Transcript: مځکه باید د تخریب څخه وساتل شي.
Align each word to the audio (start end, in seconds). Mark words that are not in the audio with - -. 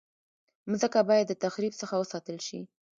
مځکه 0.69 0.99
باید 1.09 1.25
د 1.29 1.33
تخریب 1.43 1.73
څخه 1.81 1.95
وساتل 1.97 2.37
شي. 2.47 2.59